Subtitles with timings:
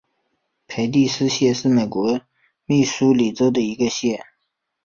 [0.65, 2.21] 佩蒂斯县是美国
[2.65, 4.19] 密苏里州中部的一个县。